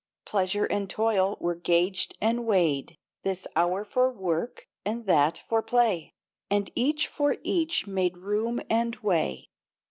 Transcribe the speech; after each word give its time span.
Pleasure 0.25 0.65
and 0.65 0.89
toil 0.89 1.37
were 1.39 1.53
gauged 1.53 2.17
and 2.19 2.43
weighed, 2.47 2.97
This 3.21 3.45
hour 3.55 3.85
for 3.85 4.11
work 4.11 4.67
and 4.83 5.05
that 5.05 5.39
for 5.47 5.61
play, 5.61 6.15
And 6.49 6.71
each 6.73 7.05
for 7.07 7.37
each 7.43 7.85
made 7.85 8.17
room 8.17 8.59
and 8.67 8.95
way. 9.01 9.49